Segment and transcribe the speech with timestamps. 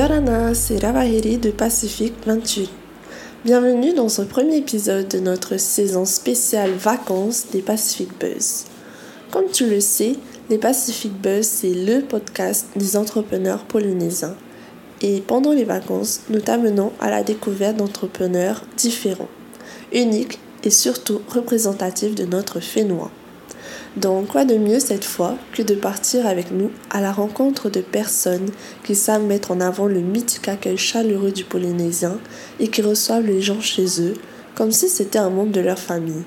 [0.00, 2.70] Yorana, c'est Ravahiri de Pacifique 28.
[3.44, 8.64] Bienvenue dans ce premier épisode de notre saison spéciale vacances des Pacific Buzz.
[9.30, 10.14] Comme tu le sais,
[10.48, 14.36] les Pacific Buzz, c'est le podcast des entrepreneurs polynésiens.
[15.02, 19.28] Et pendant les vacances, nous t'amenons à la découverte d'entrepreneurs différents,
[19.92, 23.10] uniques et surtout représentatifs de notre Fénois.
[23.96, 27.80] Donc, quoi de mieux cette fois que de partir avec nous à la rencontre de
[27.80, 28.50] personnes
[28.84, 32.18] qui savent mettre en avant le mythique accueil chaleureux du Polynésien
[32.60, 34.14] et qui reçoivent les gens chez eux
[34.54, 36.22] comme si c'était un membre de leur famille.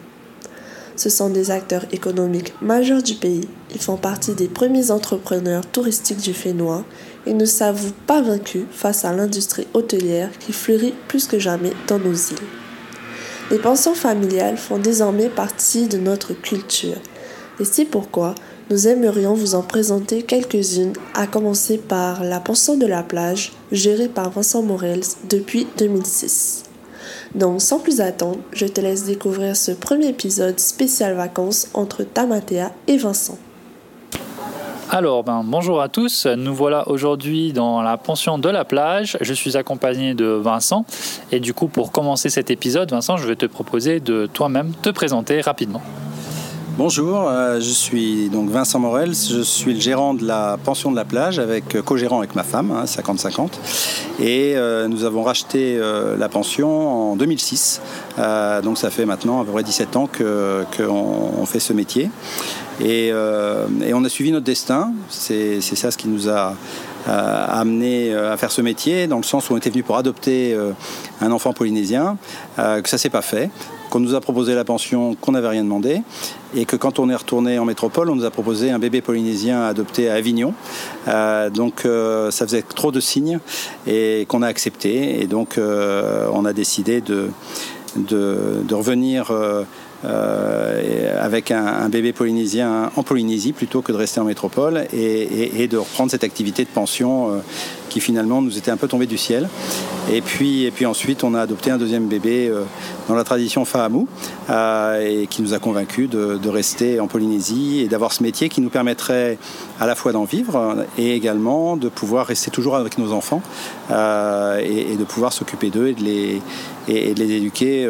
[0.96, 3.48] Ce sont des acteurs économiques majeurs du pays.
[3.74, 6.84] Ils font partie des premiers entrepreneurs touristiques du Fénois
[7.26, 11.98] et ne s'avouent pas vaincus face à l'industrie hôtelière qui fleurit plus que jamais dans
[11.98, 12.48] nos îles.
[13.52, 16.98] Les pensions familiales font désormais partie de notre culture
[17.60, 18.36] et c'est pourquoi
[18.70, 24.08] nous aimerions vous en présenter quelques-unes, à commencer par La pension de la plage, gérée
[24.08, 26.64] par Vincent Morels depuis 2006.
[27.36, 32.72] Donc sans plus attendre, je te laisse découvrir ce premier épisode spécial vacances entre Tamatea
[32.88, 33.38] et Vincent.
[34.90, 36.28] Alors, ben, bonjour à tous.
[36.28, 39.18] Nous voilà aujourd'hui dans la pension de la plage.
[39.22, 40.86] Je suis accompagné de Vincent.
[41.32, 44.90] Et du coup, pour commencer cet épisode, Vincent, je vais te proposer de toi-même te
[44.90, 45.82] présenter rapidement.
[46.76, 50.96] Bonjour, euh, je suis donc Vincent Morel, je suis le gérant de la pension de
[50.96, 53.42] la plage, avec euh, co-gérant avec ma femme, 50-50.
[53.42, 53.46] Hein,
[54.20, 55.80] et euh, nous avons racheté
[56.18, 57.80] la pension en 2006.
[58.64, 62.10] donc ça fait maintenant à peu près 17 ans qu'on fait ce métier.
[62.84, 64.94] Et, on a suivi notre destin.
[65.10, 66.56] C'est ça ce qui nous a
[67.08, 70.58] amené à faire ce métier, dans le sens où on était venu pour adopter
[71.22, 72.18] un enfant polynésien,
[72.58, 73.52] que ça s'est pas fait
[73.94, 76.02] qu'on nous a proposé la pension, qu'on n'avait rien demandé,
[76.56, 79.62] et que quand on est retourné en métropole, on nous a proposé un bébé polynésien
[79.68, 80.56] adopté à Avignon.
[81.08, 83.38] Euh, donc euh, ça faisait trop de signes
[83.86, 85.22] et qu'on a accepté.
[85.22, 87.30] Et donc euh, on a décidé de,
[87.96, 89.32] de, revenir.
[90.04, 96.12] Avec un, bébé polynésien en Polynésie plutôt que de rester en métropole et, de reprendre
[96.12, 97.42] cette activité de pension
[97.94, 99.48] qui finalement nous était un peu tombé du ciel.
[100.12, 102.64] Et puis, et puis ensuite, on a adopté un deuxième bébé euh,
[103.08, 104.08] dans la tradition Fahamou
[104.50, 108.62] euh, et qui nous a convaincus de, rester en Polynésie et d'avoir ce métier qui
[108.62, 109.38] nous permettrait
[109.80, 113.42] à la fois d'en vivre et également de pouvoir rester toujours avec nos enfants
[113.92, 116.42] euh, et, de pouvoir s'occuper d'eux et, de les,
[116.88, 117.88] et, de les éduquer.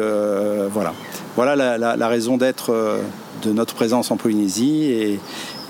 [0.70, 0.92] voilà,
[1.36, 3.00] voilà la, raison d'être
[3.42, 5.20] de notre présence en Polynésie et,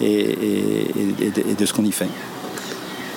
[0.00, 2.08] et de ce qu'on y fait.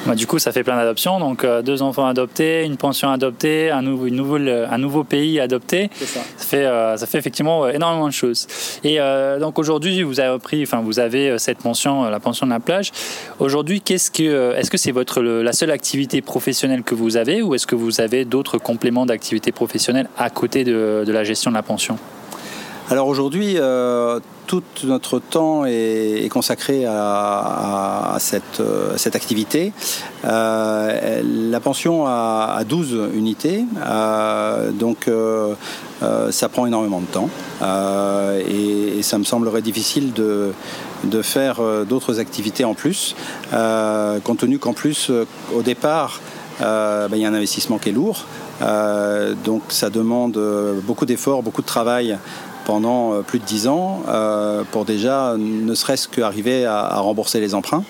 [0.08, 1.20] Bah, du coup, ça fait plein d'adoptions.
[1.20, 5.90] Donc, euh, deux enfants adoptés, une pension adoptée, un nouveau, une un nouveau pays adopté.
[6.00, 6.22] Ça.
[6.38, 8.48] fait, euh, ça fait effectivement euh, énormément de choses.
[8.86, 9.00] Et
[9.40, 12.92] donc, aujourd'hui, vous avez pris, enfin, vous avez cette pension, la pension de la plage.
[13.40, 17.54] Aujourd'hui, qu'est-ce que, est-ce que c'est votre la seule activité professionnelle que vous avez, ou
[17.56, 21.56] est-ce que vous avez d'autres compléments d'activité professionnelle à côté de, de la gestion de
[21.56, 21.98] la pension?
[22.90, 29.74] Alors aujourd'hui, euh, tout notre temps est, consacré à, cette, euh, cette, activité.
[30.24, 31.22] Euh,
[31.52, 33.66] la pension a, 12 unités,
[34.74, 35.10] donc
[36.30, 37.30] ça prend énormément de temps.
[38.50, 40.54] Et, ça me semblerait difficile de,
[41.04, 43.18] de faire d'autres activités en plus,
[44.24, 45.12] compte tenu qu'en plus,
[45.54, 46.22] au départ,
[46.62, 48.26] ben, il y a un investissement qui est lourd.
[49.44, 50.40] donc ça demande
[50.84, 52.18] beaucoup d'efforts, beaucoup de travail
[52.68, 57.56] pendant euh, plus de 10 ans euh, pour déjà ne serait-ce qu'arriver à, rembourser les
[57.56, 57.86] emprunts.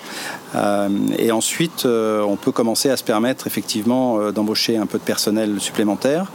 [0.54, 5.60] Euh, et ensuite, on peut commencer à se permettre effectivement d'embaucher un peu de personnel
[5.60, 6.30] supplémentaire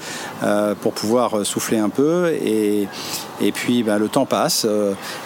[0.81, 2.33] pour pouvoir souffler un peu.
[2.43, 2.87] Et,
[3.53, 4.67] puis ben, le temps passe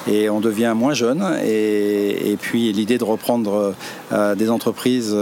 [0.08, 1.24] et on devient moins jeune.
[1.44, 3.74] Et, et puis l'idée de reprendre
[4.12, 5.16] des entreprises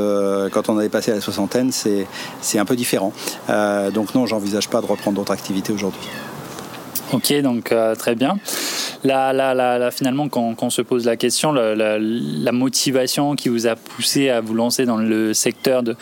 [0.52, 3.14] quand on avait passé la soixantaine, c'est un peu différent.
[3.94, 6.08] donc non, j'envisage pas de reprendre d'autres activités aujourd'hui.
[7.16, 8.38] Ok, donc euh, très bien.
[9.06, 14.42] Là, finalement, quand, on se pose la question, la, motivation qui vous a poussé à
[14.42, 15.96] vous lancer dans le secteur de,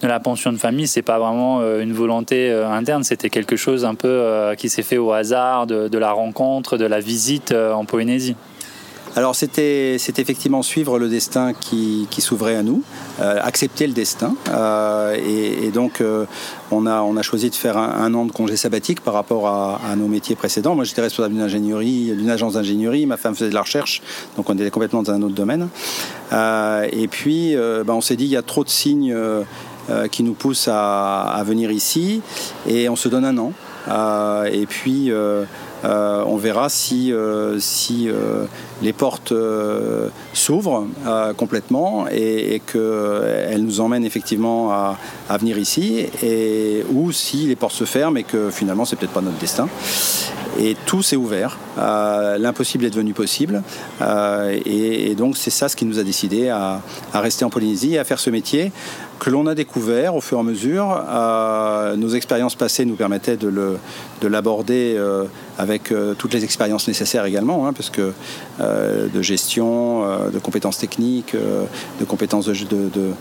[0.00, 3.84] la pension de famille, c'est pas vraiment euh, une volonté euh, interne, c'était quelque chose
[3.84, 8.36] un peu qui s'est fait au hasard de, la rencontre, de la visite en Polynésie.
[9.16, 12.82] Alors c'était effectivement suivre le destin qui, s'ouvrait à nous,
[13.20, 14.34] euh, accepter le destin.
[14.50, 16.26] Euh, et, donc euh,
[16.70, 19.96] on, a, on a choisi de faire un, an de congé sabbatique par rapport à,
[19.96, 20.76] nos métiers précédents.
[20.76, 24.00] Moi j'étais responsable d'une ingénierie, d'une agence d'ingénierie, ma femme faisait de la recherche,
[24.36, 25.68] donc on était complètement dans un autre domaine.
[26.32, 29.16] et puis bah, on s'est dit il y a trop de signes
[30.12, 32.22] qui nous poussent à, venir ici
[32.68, 33.52] et on se donne un an.
[34.46, 35.10] et puis
[35.84, 37.12] on verra si,
[37.58, 38.08] si
[38.82, 39.32] les portes
[40.32, 40.86] s'ouvrent
[41.36, 44.96] complètement et, qu'elles nous emmènent effectivement à,
[45.38, 49.20] venir ici, et, ou si les portes se ferment et que finalement c'est peut-être pas
[49.20, 49.68] notre destin.
[50.58, 51.58] Et tout s'est ouvert.
[51.78, 53.62] Euh, l'impossible est devenu possible.
[54.02, 56.82] Euh, et, donc c'est ça ce qui nous a décidé à,
[57.14, 58.72] rester en Polynésie et à faire ce métier
[59.20, 61.04] que l'on a découvert au fur et à mesure.
[61.08, 63.78] Euh, nos expériences passées nous permettaient de
[64.26, 64.98] l'aborder
[65.58, 68.12] avec toutes les expériences nécessaires également, hein, parce que
[68.58, 73.16] de gestion, de compétences techniques, de compétences de,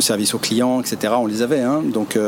[0.00, 1.60] service aux clients, etc., on les avait.
[1.60, 1.82] Hein.
[1.84, 2.18] donc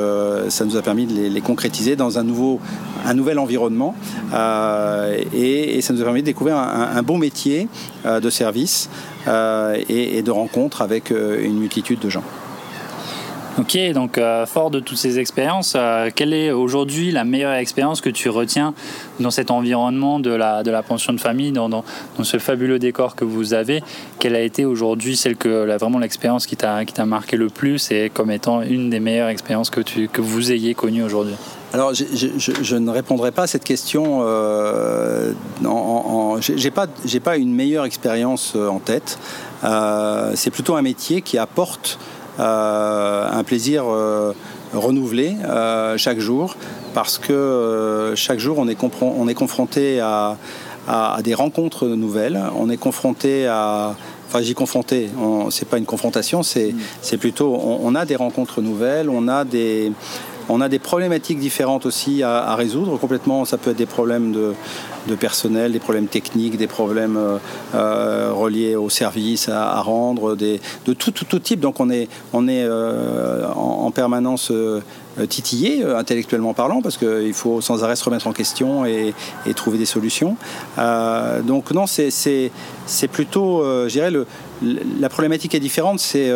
[0.49, 2.61] ça nous a permis de les, concrétiser dans un nouveau,
[3.05, 3.94] un nouvel environnement
[4.35, 7.69] euh, et, ça nous a permis de découvrir un, bon métier
[8.05, 8.88] euh, de service
[9.26, 12.25] euh, et, de rencontres avec une multitude de gens.
[13.58, 15.78] Ok, donc fort de toutes ces expériences,
[16.14, 18.75] quelle est aujourd'hui la meilleure expérience que tu retiens
[19.19, 21.82] dans cet environnement de la, de la pension de famille, dans, dans,
[22.23, 23.82] ce fabuleux décor que vous avez?
[24.19, 28.31] Quelle a été aujourd'hui celle que vraiment l'expérience qui t'a marqué le plus et comme
[28.31, 31.37] étant une des meilleures expériences que, tu, que vous ayez connues aujourd'hui?
[31.73, 34.20] Alors, je, ne répondrai pas à cette question.
[34.23, 35.32] Euh,
[35.64, 35.95] en,
[36.41, 39.19] j'ai pas, j'ai pas une meilleure expérience euh, en tête.
[39.65, 41.99] Euh, c'est plutôt un métier qui apporte
[42.38, 43.85] euh, un plaisir
[44.75, 45.37] renouvelé
[45.97, 46.56] chaque jour,
[46.93, 50.37] parce que chaque jour on est, on est confronté à,
[50.87, 52.41] à, des rencontres nouvelles.
[52.56, 53.94] On est confronté à
[54.29, 55.09] Enfin, j'y confronté.
[55.50, 56.75] C'est pas une confrontation, c'est
[57.19, 57.55] plutôt.
[57.55, 59.93] On, on, a des rencontres nouvelles, on a des,
[60.49, 62.99] on a des problématiques différentes aussi à, résoudre.
[62.99, 64.55] Complètement, ça peut être des problèmes de,
[65.14, 67.38] personnel, des problèmes techniques, des problèmes euh,
[67.75, 71.61] euh, reliés au service à, rendre, de tout, tout, type.
[71.61, 74.53] Donc on est, on est euh, en, permanence
[75.29, 79.14] titillé, intellectuellement parlant, parce qu'il faut sans arrêt se remettre en question et,
[79.55, 80.37] trouver des solutions.
[80.76, 82.50] donc non, c'est
[83.11, 84.11] plutôt, je dirais,
[85.00, 86.00] la problématique est différente.
[86.00, 86.31] C'est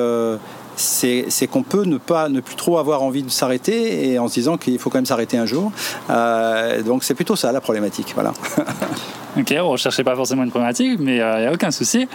[0.76, 4.34] c'est qu'on peut ne pas ne plus trop avoir envie de s'arrêter et en se
[4.34, 5.72] disant qu'il faut quand même s'arrêter un jour.
[6.10, 8.12] Euh, donc c'est plutôt ça la problématique.
[8.14, 8.32] Voilà.
[9.38, 12.08] Ok, on ne recherchait pas forcément une problématique, mais il euh, n'y a aucun souci.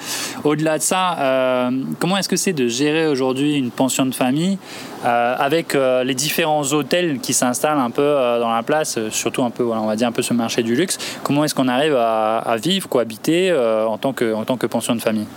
[0.44, 4.58] Au-delà de ça, euh, comment est-ce que c'est de gérer aujourd'hui une pension de famille
[5.02, 9.86] avec les différents hôtels qui s'installent un peu dans la place, surtout un peu, on
[9.86, 12.90] va dire un peu ce marché du luxe Comment est-ce qu'on arrive à, à, vivre,
[12.90, 15.28] cohabiter en, tant que, en tant que pension de famille?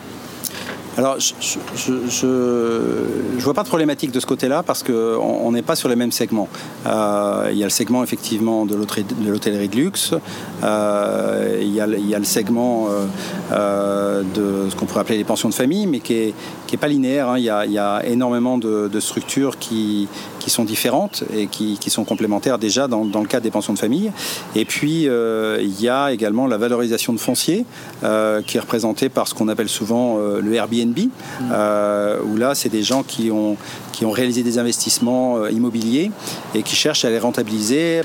[0.98, 5.88] Alors, je ne vois pas de problématique de ce côté-là parce qu'on n'est pas sur
[5.88, 6.48] les mêmes segments.
[6.86, 10.14] Euh, il y a le segment effectivement de l'hôtellerie de luxe,
[10.62, 12.88] euh, il, y a, le segment
[13.52, 16.34] euh, de ce qu'on pourrait appeler les pensions de famille, mais qui n'est
[16.66, 17.28] qui est pas linéaire.
[17.28, 17.38] Hein.
[17.38, 20.08] Il, y a, énormément de, structures qui,
[20.38, 23.72] qui, sont différentes et qui, qui sont complémentaires déjà dans, dans, le cadre des pensions
[23.72, 24.12] de famille.
[24.54, 27.64] Et puis, il y a également la valorisation de foncier
[28.00, 30.98] qui est représentée par ce qu'on appelle souvent le Airbnb
[31.50, 33.56] euh, où là, c'est des gens qui ont,
[33.92, 36.10] qui ont réalisé des investissements euh, immobiliers
[36.54, 38.02] et qui cherchent à les rentabiliser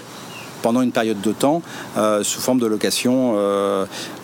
[0.64, 1.62] pendant une période de temps
[1.98, 3.04] euh, sous forme de location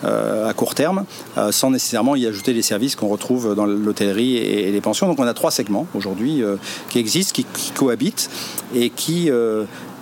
[0.02, 1.04] à court terme,
[1.50, 5.06] sans nécessairement y ajouter les services qu'on retrouve dans l'hôtellerie et, les pensions.
[5.06, 6.42] Donc on a trois segments aujourd'hui
[6.88, 8.30] qui existent, qui, cohabitent
[8.74, 9.30] et qui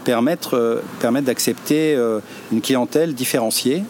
[0.05, 0.49] permettent,
[1.01, 1.99] permettent d'accepter
[2.53, 3.83] une clientèle différenciée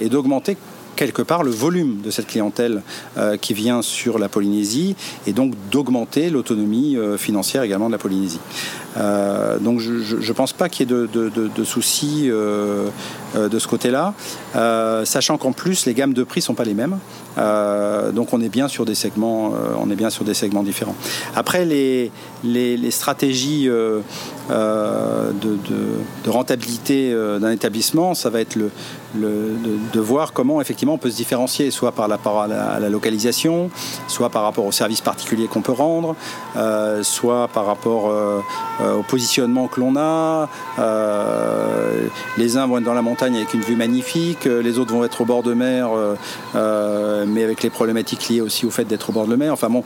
[0.00, 0.56] et d'augmenter
[1.00, 2.82] quelque part le volume de cette clientèle
[3.16, 7.98] euh, qui vient sur la Polynésie et donc d'augmenter l'autonomie euh, financière également de la
[7.98, 8.38] Polynésie.
[8.98, 14.12] Euh, donc je ne pense pas qu'il y ait de, soucis de ce côté-là,
[15.04, 16.98] sachant qu'en plus les gammes de prix ne sont pas les mêmes.
[18.12, 20.96] donc on est bien sur des segments, on est bien sur des segments différents.
[21.34, 22.10] Après les,
[22.44, 23.70] les, stratégies
[24.48, 28.70] de, rentabilité d'un établissement, ça va être le,
[29.14, 33.70] de, voir comment effectivement on peut se différencier, soit par rapport à la, localisation,
[34.08, 36.16] soit par rapport au service particulier qu'on peut rendre,
[36.56, 38.40] euh, soit par rapport euh,
[38.80, 40.48] euh, au positionnement que l'on a.
[42.38, 45.20] les uns vont être dans la montagne avec une vue magnifique, les autres vont être
[45.20, 45.90] au bord de mer,
[46.54, 49.52] mais avec les problématiques liées aussi au fait d'être au bord de mer.
[49.52, 49.84] Enfin bon,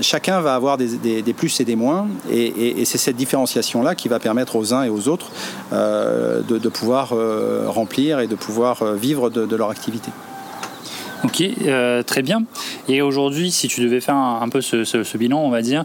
[0.00, 4.56] chacun va avoir des, plus et des moins, et, c'est cette différenciation-là qui va permettre
[4.56, 5.30] aux uns et aux autres
[5.72, 10.10] de, de pouvoir euh, remplir et de pouvoir euh, vivre de, leur activité.
[11.24, 12.44] Ok, euh, très bien.
[12.88, 15.84] Et aujourd'hui, si tu devais faire un, peu ce, bilan, on va dire,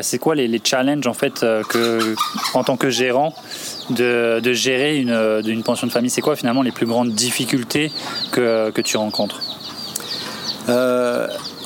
[0.00, 2.14] c'est quoi les, challenges en fait que,
[2.54, 3.34] en tant que gérant,
[3.90, 6.10] de, gérer une, pension de famille?
[6.10, 7.92] C'est quoi finalement les plus grandes difficultés
[8.32, 9.40] que, tu rencontres?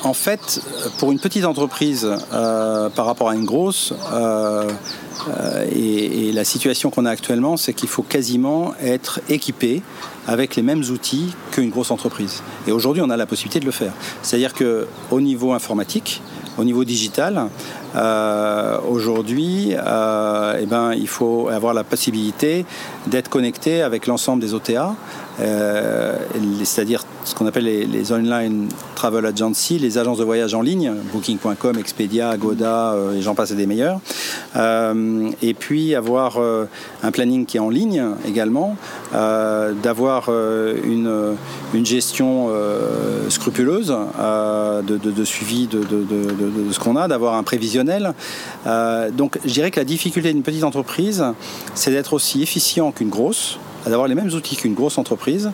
[0.03, 0.61] En fait,
[0.97, 3.93] pour une petite entreprise par rapport à une grosse,
[5.71, 9.81] et, la situation qu'on a actuellement, c'est qu'il faut quasiment être équipé
[10.27, 12.43] avec les mêmes outils qu'une grosse entreprise.
[12.67, 13.91] Et aujourd'hui, on a la possibilité de le faire.
[14.21, 16.21] C'est-à-dire qu'au niveau informatique,
[16.59, 17.49] au niveau digital,
[17.95, 22.65] euh, aujourd'hui, euh, eh ben, il faut avoir la possibilité
[23.07, 24.95] d'être connecté avec l'ensemble des OTA,
[25.39, 26.17] euh,
[26.63, 31.77] c'est-à-dire ce qu'on appelle les, online travel agencies, les agences de voyage en ligne, Booking.com,
[31.77, 33.99] Expedia, Agoda, et j'en passe des meilleurs.
[34.55, 36.39] et puis avoir
[37.03, 38.75] un planning qui est en ligne également,
[39.11, 41.35] d'avoir une,
[41.73, 42.49] une, gestion
[43.29, 45.81] scrupuleuse de, de, suivi de
[46.71, 48.13] ce qu'on a, d'avoir un prévisionnel.
[49.13, 51.23] donc je dirais que la difficulté d'une petite entreprise,
[51.75, 55.51] c'est d'être aussi efficient qu'une grosse d'avoir les mêmes outils qu'une grosse entreprise.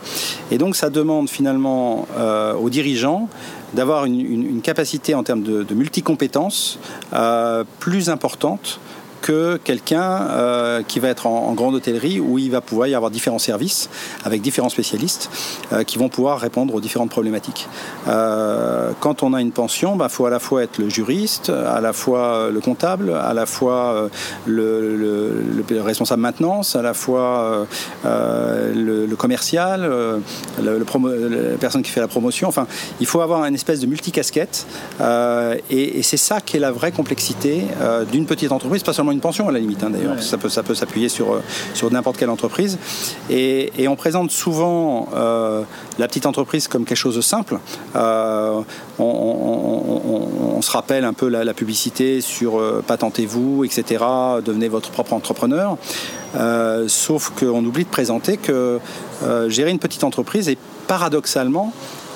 [0.51, 3.29] Et donc ça demande finalement euh, aux dirigeants
[3.73, 6.79] d'avoir une, capacité en termes de, de multicompétences
[7.13, 8.79] euh, plus importante
[9.25, 13.09] que quelqu'un euh, qui va être en, grande hôtellerie où il va pouvoir y avoir
[13.09, 13.89] différents services
[14.23, 15.31] avec différents spécialistes
[15.73, 17.67] euh, qui vont pouvoir répondre aux différentes problématiques.
[18.07, 21.49] Euh, quand on a une pension, il bah, faut à la fois être le juriste,
[21.49, 24.09] à la fois le comptable, à la fois
[24.45, 27.65] le, responsable maintenance, à la fois
[28.03, 29.89] le, commercial,
[30.61, 32.47] le, la personne qui fait la promotion.
[32.47, 32.67] Enfin,
[32.99, 34.67] il faut avoir une espèce de multicasquette
[35.71, 37.63] et, et c'est ça qui est la vraie complexité
[38.11, 40.21] d'une petite entreprise, pas seulement une pension à la limite, hein, d'ailleurs.
[40.21, 41.41] Ça peut, ça peut s'appuyer sur, euh,
[41.73, 42.77] sur n'importe quelle entreprise.
[43.29, 45.61] Et, on présente souvent euh,
[45.99, 47.59] la petite entreprise comme quelque chose de simple.
[47.95, 48.61] Euh,
[48.99, 54.03] on, se rappelle un peu la, publicité sur patentez-vous, etc.
[54.43, 55.77] Devenez votre propre entrepreneur.
[56.87, 58.79] sauf qu'on oublie de présenter que
[59.47, 60.57] gérer une petite entreprise est
[60.87, 61.71] paradoxalement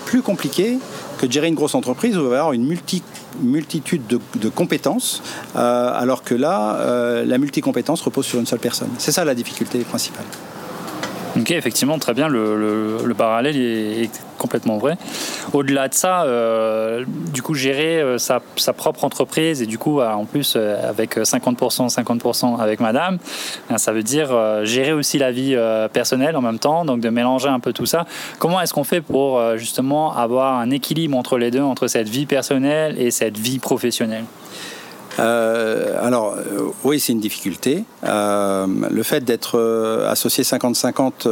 [0.05, 0.79] plus compliqué
[1.19, 3.18] que de gérer une grosse entreprise où il va y avoir une multitude
[4.07, 5.21] de, compétences,
[5.55, 8.89] euh, alors que là, euh, la multicompétence repose sur une seule personne.
[8.97, 10.25] C'est ça la difficulté principale.
[11.39, 12.27] Ok, effectivement, très bien.
[12.27, 14.97] Le, parallèle est, complètement vrai.
[15.51, 17.03] Au-delà de ça, euh,
[17.33, 18.39] du coup, gérer euh, sa,
[18.73, 23.17] propre entreprise et du coup, en plus, euh, avec 50%, 50% avec madame,
[23.75, 24.29] ça veut dire
[24.63, 25.57] gérer aussi la vie
[25.91, 28.05] personnelle en même temps, donc de mélanger un peu tout ça.
[28.37, 32.25] Comment est-ce qu'on fait pour justement avoir un équilibre entre les deux, entre cette vie
[32.25, 34.25] personnelle et cette vie professionnelle?
[35.19, 37.83] Euh, alors, euh, oui, c'est une difficulté.
[38.05, 39.59] Euh, le fait d'être
[40.07, 41.27] associé 50-50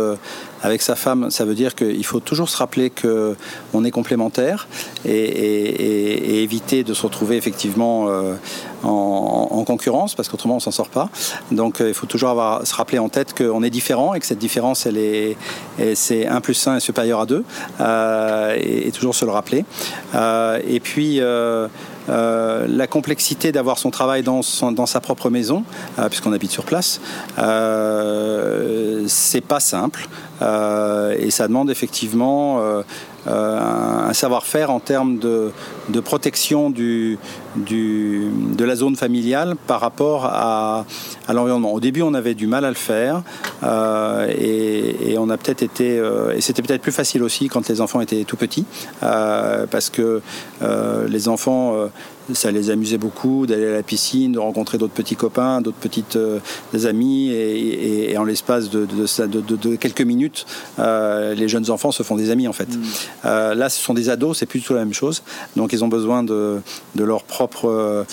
[0.63, 4.67] avec sa femme, ça veut dire qu'il faut toujours se rappeler qu'on est complémentaires
[5.05, 8.09] et, éviter de se retrouver effectivement
[8.83, 11.09] en, concurrence, parce qu'autrement on s'en sort pas.
[11.51, 14.39] Donc il faut toujours avoir, se rappeler en tête qu'on est différent et que cette
[14.39, 15.37] différence, elle est,
[15.95, 17.43] c'est 1 plus 1 est supérieur à 2,
[18.57, 19.65] et, toujours se le rappeler.
[20.67, 21.67] et puis euh,
[22.07, 25.63] la complexité d'avoir son travail dans, sa propre maison,
[25.99, 27.01] euh, puisqu'on habite sur place,
[27.37, 30.07] euh, c'est pas simple.
[30.41, 32.61] et ça demande effectivement
[33.25, 35.51] un savoir-faire en termes de,
[36.01, 37.17] protection de
[38.59, 40.85] la zone familiale par rapport à,
[41.29, 41.73] l'environnement.
[41.73, 43.23] Au début, on avait du mal à le faire
[43.63, 46.01] et, on a peut-être été
[46.35, 48.65] et c'était peut-être plus facile aussi quand les enfants étaient tout petits
[49.01, 50.21] parce que
[50.61, 51.89] les enfants
[52.33, 56.15] ça les amusait beaucoup d'aller à la piscine, de rencontrer d'autres petits copains, d'autres petites
[56.15, 56.39] euh,
[56.85, 60.45] amis, et, en l'espace de, de, quelques minutes,
[60.79, 62.69] euh, les jeunes enfants se font des amis en fait.
[62.69, 62.83] Mm.
[63.25, 65.23] Euh, là, ce sont des ados, c'est plus du tout la même chose.
[65.55, 66.61] Donc, ils ont besoin de,
[66.95, 68.05] leur propre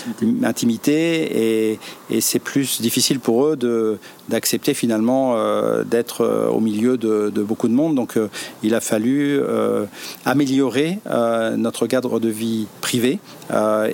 [0.43, 1.79] intimité, et,
[2.11, 3.99] et c'est plus difficile pour eux
[4.29, 5.34] d'accepter finalement
[5.85, 7.95] d'être au milieu de, beaucoup de monde.
[7.95, 8.19] Donc,
[8.62, 9.41] il a fallu
[10.25, 10.99] améliorer
[11.57, 13.19] notre cadre de vie privé.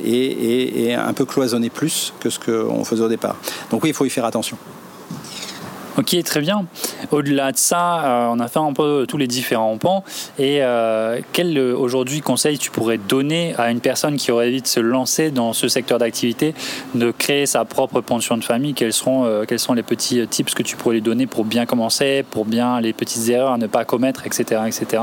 [0.05, 3.37] Et et, un peu cloisonné plus que ce qu'on faisait au départ.
[3.71, 4.57] Donc oui, il faut y faire attention.
[5.99, 6.67] Ok, très bien.
[7.11, 10.05] Au-delà de ça, euh, on a fait un peu tous les différents pans.
[10.39, 14.63] Et euh, quel euh, aujourd'hui conseil tu pourrais donner à une personne qui aurait envie
[14.63, 16.55] de se lancer dans ce secteur d'activité,
[16.95, 18.75] de créer sa propre pension de famille?
[18.75, 19.25] Quels sont
[19.75, 23.29] les petits tips que tu pourrais lui donner pour bien commencer, pour bien les petites
[23.29, 25.03] erreurs à ne pas commettre, etc., etc.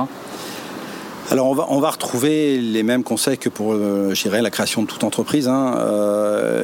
[1.30, 5.04] Alors on va, on va retrouver les mêmes conseils que pour la création de toute
[5.04, 5.50] entreprise.
[5.50, 5.76] Hein.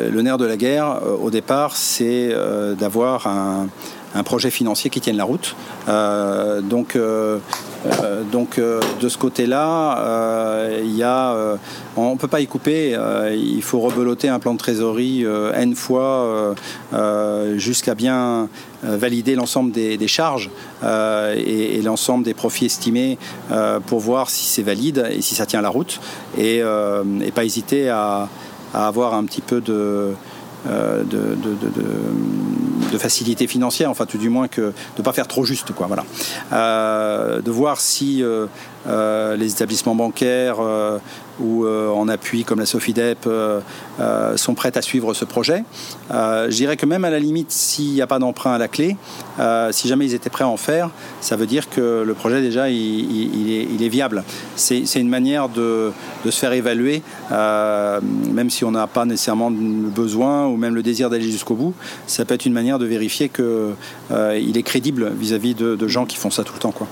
[0.10, 2.34] Le nerf de la guerre, au départ, c'est
[2.78, 3.68] d'avoir un,
[4.16, 5.56] un projet financier qui tienne la route.
[5.88, 6.98] donc
[8.32, 10.68] donc de ce côté-là,
[11.96, 12.98] on ne peut pas y couper.
[13.36, 16.56] il faut rebeloter un plan de trésorerie n fois
[17.56, 18.50] jusqu'à bien
[18.84, 20.50] valider l'ensemble des, charges
[20.84, 23.18] et, l'ensemble des profits estimés
[23.88, 26.00] pour voir si c'est valide et si ça tient la route
[26.38, 26.62] et,
[27.36, 28.30] pas hésiter à
[28.74, 30.14] avoir un petit peu de,
[30.68, 35.74] euh, de, facilité financière, enfin tout du moins que de ne pas faire trop juste,
[35.74, 35.88] quoi.
[35.88, 36.06] Voilà,
[36.54, 38.46] euh, de voir si euh,
[38.86, 40.58] les établissements bancaires
[41.40, 43.28] ou en appui comme la Sofidep
[44.36, 45.64] sont prêts à suivre ce projet.
[46.12, 48.98] je dirais que même à la limite, s'il n'y a pas d'emprunt à la clé,
[49.72, 50.90] si jamais ils étaient prêts à en faire,
[51.22, 54.24] ça veut dire que le projet déjà il, est, viable.
[54.56, 55.92] C'est une manière de,
[56.26, 61.30] se faire évaluer, même si on n'a pas nécessairement besoin ou même le désir d'aller
[61.30, 61.74] jusqu'au bout,
[62.08, 63.44] ça peut être une manière de vérifier qu'il
[64.12, 66.72] euh, est crédible vis-à-vis de, gens qui font ça tout le temps.
[66.72, 66.88] Quoi.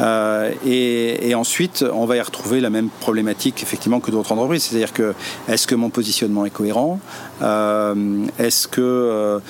[0.00, 4.92] Euh, et, ensuite, on va y retrouver la même problématique effectivement que d'autres entreprises, c'est-à-dire
[4.92, 5.14] que
[5.48, 7.00] est-ce que mon positionnement est cohérent
[7.42, 9.40] euh, Est-ce que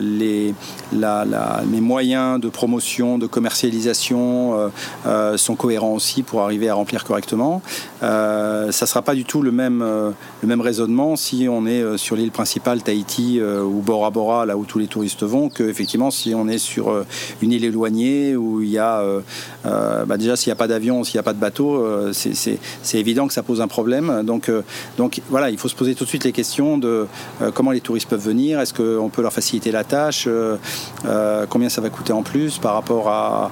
[0.00, 0.54] les,
[0.92, 4.70] mes moyens de promotion, de commercialisation
[5.36, 7.62] sont cohérents aussi pour arriver à remplir correctement
[8.00, 12.16] Ça ne sera pas du tout le même, le même raisonnement si on est sur
[12.16, 16.10] l'île principale Tahiti euh, ou Bora Bora, là où tous les touristes vont, que effectivement
[16.10, 17.06] si on est sur euh,
[17.42, 20.68] une île éloignée où il y a euh, bah, déjà s'il n'y a pas
[21.04, 22.58] s'il n'y a pas de bateau, c'est
[22.94, 24.22] évident que ça pose un problème.
[24.24, 24.50] Donc,
[24.96, 27.06] donc voilà, il faut se poser tout de suite les questions de
[27.54, 30.28] comment les touristes peuvent venir, est-ce qu'on peut leur faciliter la tâche,
[31.48, 33.50] combien ça va coûter en plus par rapport à.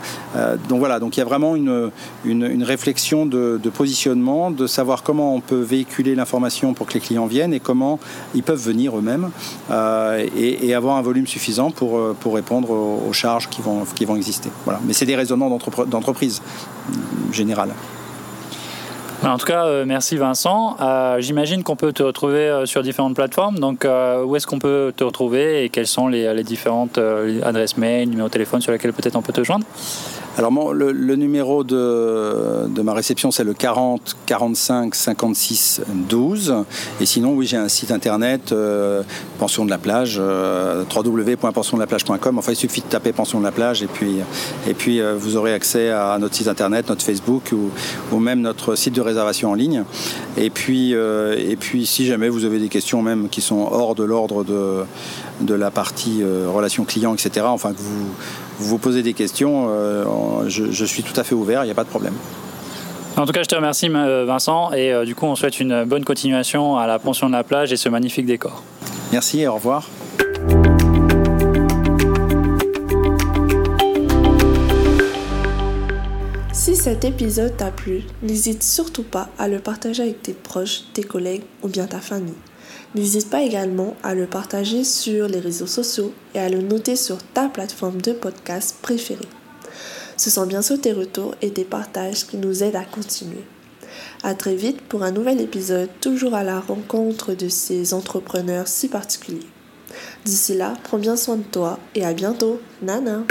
[0.69, 1.91] donc voilà, donc il y a vraiment une,
[2.25, 7.27] une, réflexion de, positionnement, de savoir comment on peut véhiculer l'information pour que les clients
[7.27, 7.99] viennent et comment
[8.35, 9.31] ils peuvent venir eux-mêmes
[9.71, 14.05] euh, et, avoir un volume suffisant pour, euh, pour répondre aux, charges qui vont, qui
[14.05, 14.49] vont exister.
[14.65, 14.81] Voilà.
[14.87, 16.41] Mais c'est des raisonnements d'entreprise
[17.33, 17.71] générale.
[19.25, 20.77] En tout cas, euh, merci Vincent.
[21.19, 23.59] J'imagine qu'on peut te retrouver sur différentes plateformes.
[23.59, 26.99] Donc, où est-ce qu'on peut te retrouver et quelles sont les, les différentes
[27.43, 29.65] adresses mail, numéros de téléphone sur lesquels peut-être on peut te joindre?
[30.39, 36.55] Alors le, numéro de, ma réception c'est le 40 45 56 12
[37.01, 39.03] et sinon oui j'ai un site internet euh,
[39.41, 43.83] Pension de la plage euh, www.pensiondelaplage.com enfin il suffit de taper Pension de la plage
[43.83, 44.19] et puis,
[44.69, 47.71] et puis euh, vous aurez accès à notre site internet, notre Facebook ou,
[48.15, 49.83] ou même notre site de réservation en ligne.
[50.37, 54.05] Et puis, et puis si jamais vous avez des questions même qui sont hors de
[54.05, 54.85] l'ordre de,
[55.41, 58.07] de la partie relation client etc enfin que vous
[58.59, 61.75] vous vous posez des questions, euh, je, suis tout à fait ouvert, il n'y a
[61.75, 62.15] pas de problème.
[63.17, 66.05] En tout cas, je te remercie Vincent et euh, du coup, on souhaite une bonne
[66.05, 68.63] continuation à la pension de la plage et ce magnifique décor.
[69.13, 69.89] Merci et au revoir.
[76.53, 81.03] Si cet épisode t'a plu, n'hésite surtout pas à le partager avec tes proches, tes
[81.03, 82.35] collègues ou bien ta famille.
[82.95, 87.19] N'hésite pas également à le partager sur les réseaux sociaux et à le noter sur
[87.19, 89.29] ta plateforme de podcast préférée.
[90.17, 93.45] Ce sont bien sûr tes retours et tes partages qui nous aident à continuer.
[94.23, 98.89] À très vite pour un nouvel épisode, toujours à la rencontre de ces entrepreneurs si
[98.89, 99.47] particuliers.
[100.25, 102.61] D'ici là, prends bien soin de toi et à bientôt.
[102.83, 103.25] Nana!